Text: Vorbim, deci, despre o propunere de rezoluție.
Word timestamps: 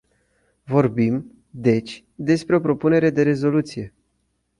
Vorbim, 0.65 1.31
deci, 1.49 2.03
despre 2.15 2.55
o 2.55 2.59
propunere 2.59 3.09
de 3.09 3.21
rezoluție. 3.23 3.93